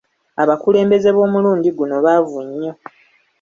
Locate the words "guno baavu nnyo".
1.77-2.71